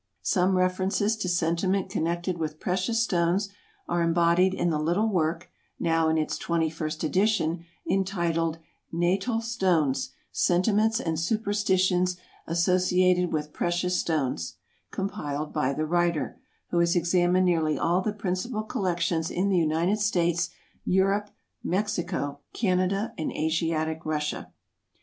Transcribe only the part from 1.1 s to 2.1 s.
to sentiment